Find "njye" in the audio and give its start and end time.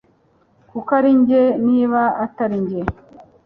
2.63-2.81